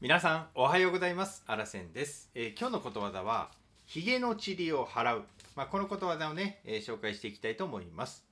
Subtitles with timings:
[0.00, 1.42] 皆さんおはようございます。
[1.48, 3.50] あらせんです、えー今日のことわざは
[3.84, 5.24] ひげの塵を払う、
[5.56, 8.24] まあ、このことわざをね、えー紹介していきたいと思います、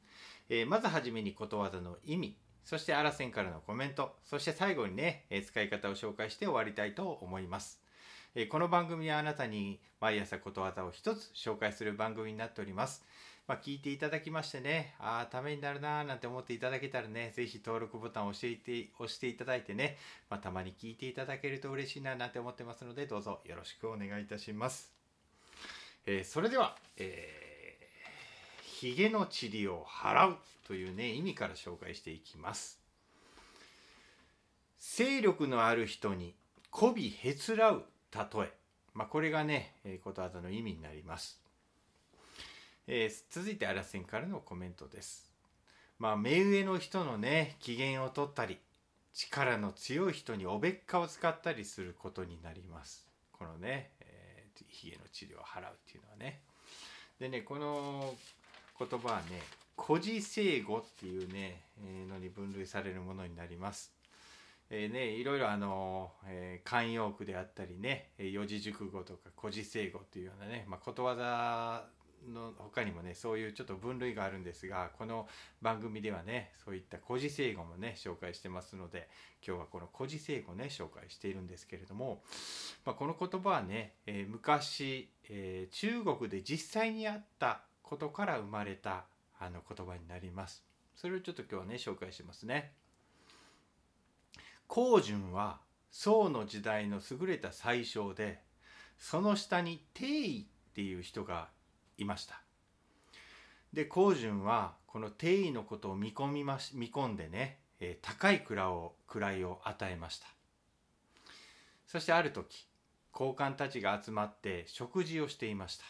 [0.49, 7.81] えーまずはじめにことわざの意味そしてあらせんからのコメントそして最後にね、えー使い方を紹介して終わりたいと思います。
[8.51, 13.03] この番組はあなたに毎朝ことわざを一つ紹介する番組になっております。
[13.49, 19.97] まあ、聞いていただきましてね、ああ、ためになるなーなんて思っていただけたらね、ぜひ登録ボタンを押していて押していただいてね、
[20.29, 24.93] まあ、たまに聞いていただけると嬉しいななんて思ってますので、どうぞよろしくお願いいたします。
[26.07, 32.81] えーそれでは、えー、ひげの塵を払うというね、意味から紹介していきます。
[34.81, 36.35] 勢力のある人に
[36.73, 38.53] 媚びへつらう例え、
[38.93, 41.41] まあ、これがね、えーことわざの意味になります、
[42.89, 45.31] えー続いてあらせんからのコメントです。
[45.99, 48.59] まあ目上の人のね機嫌を取ったり
[49.13, 53.07] 力の強い人におべっかを使ったりすることになります。
[53.33, 56.41] このね、えー、ひげの治療を払うっていうのはね。
[57.19, 58.15] でねこの
[58.79, 59.41] 言葉はね
[59.75, 63.93] 孤児生語っていうね、えーのに分類されるものになります。
[64.69, 71.85] えーね、いろいろあの、えー慣用句であったりね四字熟語とか古事成語っていうようなね、まあ、ことわざ
[72.29, 75.29] の他にもねそういうちょっと分類があるんですがこの
[75.63, 79.09] 番組ではねそういった古事成語もね紹介してますので
[79.47, 82.23] 今日はこの古事成語ね紹介しているんですけれども、
[82.85, 89.05] まあ、この言葉はね、えー昔、えー中国で実際にあったことから生まれた
[89.39, 90.65] あの言葉になります。
[90.95, 92.73] それをちょっと今日はね紹介しますね。
[94.69, 98.41] 光順は宋の時代の優れた宰相で
[98.99, 101.49] その下に帝位っていう人が
[101.99, 102.41] いました。
[103.73, 110.27] で光順はこの帝位のことを見込みまし見込んでね、えー高い位を位を与えました。
[111.87, 112.67] そしてある時
[113.13, 115.85] 高官たちが集まって食事をしていました。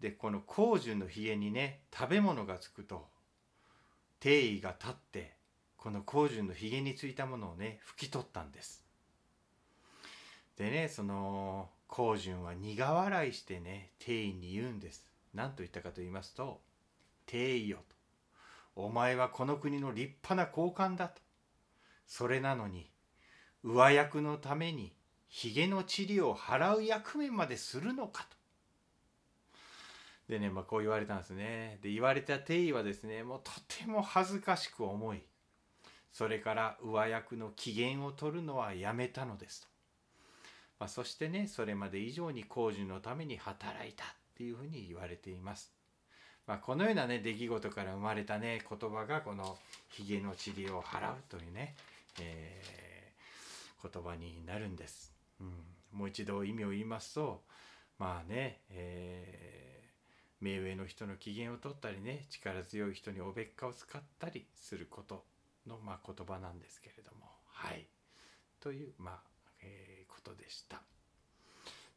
[0.00, 3.06] でこの光順のひげにね食べ物がつくと
[4.20, 5.36] 帝位が立って
[5.76, 8.84] この光順のひげについたものをね拭き取ったんです。
[10.56, 15.04] でねその光順は苦笑いしてね帝位に言うんです。
[15.34, 16.62] 何と言ったかと言いますと
[17.26, 17.96] 「帝位よ」と
[18.76, 21.20] 「お前はこの国の立派な高官だ」と。
[22.06, 22.88] それなのに
[23.62, 24.94] 上役のために
[25.28, 28.36] ひげの塵を払う役目までするのかと。
[30.28, 31.78] でねまあこう言われたんですね。
[31.82, 35.22] で言われた帝位はですねもうとても恥ずかしく思い
[36.12, 39.68] それから上役の機嫌を取るのはやめたのですと、
[40.78, 44.06] まあ、そしてねそれまで以上に工事のために働いたっ
[44.36, 45.72] ていうふうに言われています、
[46.46, 49.56] まあ、このようなね出来事から生まれたね言葉がこの
[49.90, 51.74] 「ひげの塵を払う」というね、
[52.20, 52.76] えー
[53.92, 55.52] 言葉になるんです、うん、
[55.92, 57.44] もう一度意味を言いますと
[57.98, 59.66] まあね、えー
[60.40, 65.24] 目上の人の機嫌を取ったりね力強い人におべっかを使ったりすること
[65.66, 67.26] の、まあ、言葉なんですけれども。
[67.46, 67.86] はい。
[68.60, 69.35] という、まあ
[69.66, 70.80] えーことでした。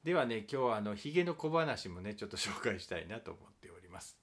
[0.03, 4.18] ではね今日はあのひげの小話もねちょっと紹介したいなと思っております、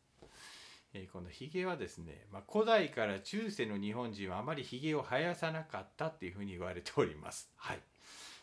[0.94, 7.50] えーこのひげはですね、まあ、古代から中世の日本人はあまりひげを生やさなかったっていうふうに言われております。
[7.56, 7.80] はい。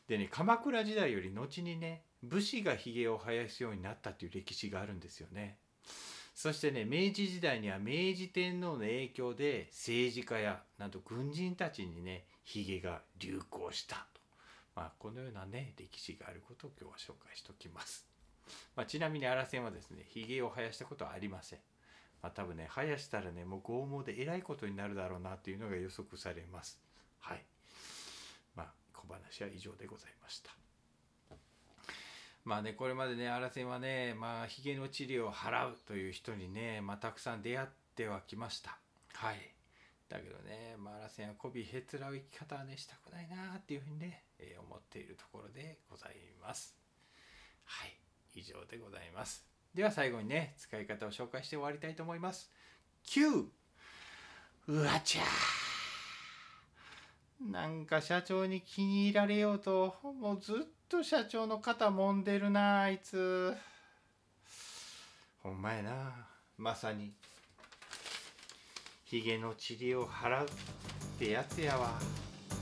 [0.07, 5.57] でね鎌倉時代より後にね武士がひげを生やすようになったという歴史があるんですよね。
[6.35, 14.07] そしてね明治時代には明治天皇の影響で政治家やなんと軍人たちにねひげが流行した、
[14.75, 18.07] まあ、このようなね歴史があることを今日は紹介しておきます、
[18.75, 21.59] まあ、ちなみに荒線はですねひげを生やしたことはありません、
[22.21, 26.81] まあ、多分ね生やしたらねもう剛毛でえらいことになるだろうなっていうのが予測されます。
[27.19, 27.45] はい。
[28.55, 30.51] まあ小話は以上でございました。
[32.45, 38.77] まあねこれまでね荒線はねまあひげの治療を払うという人にね、まあ、たくさん出会ってはきました。
[39.13, 39.53] はい。
[40.13, 46.75] だけどねまあ荒線は媚びへつらう生き方はねしたくないなっていうふうにね、えー思っているところでございます。
[47.65, 47.97] はい
[48.35, 49.43] 以上でございます。
[49.73, 52.51] では最後にね使い方を紹介して終わりたいと思います。
[53.07, 53.45] 9
[54.67, 57.51] うわちゃー。
[57.51, 60.55] なんか社長に気に入られようともうずっ
[60.87, 63.55] と社長の肩揉んでるなあいつ。
[65.41, 66.27] ほんまやな
[66.57, 67.13] まさに。
[69.13, 70.47] ひげの塵を払うっ
[71.19, 71.99] てやつやわ。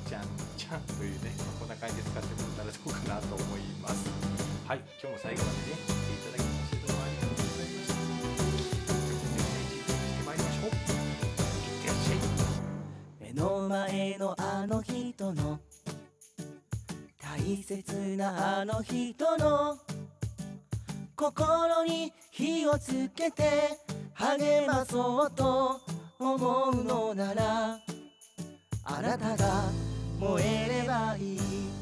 [0.06, 0.24] じゃん
[0.57, 4.09] じゃんというねまこんな感じで使ってもらったらどうかなと思います。
[4.68, 8.03] はい今日も最後までね見ていただきましてどうもありがとうございましたし
[10.19, 10.75] てまいりましょういっ
[11.80, 12.19] てらっし
[13.21, 15.59] 目の前のあの人の
[17.18, 19.77] 大切なあの人の
[21.15, 23.80] 心に火をつけて
[24.15, 25.91] 励まそうと
[26.21, 27.79] 思うのなら
[28.83, 29.63] あなたが
[30.19, 31.81] 燃えればいい。